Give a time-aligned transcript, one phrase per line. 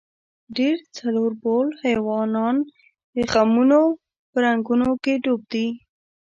[0.57, 2.55] ډېر څلوربول حیوانان
[3.15, 3.81] د خمونو
[4.29, 5.67] په رنګونو کې ډوب دي.